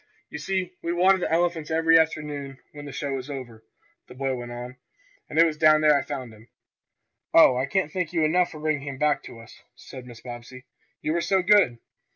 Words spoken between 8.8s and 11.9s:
him back to us," said Mrs. Bobbsey. "You were so good!"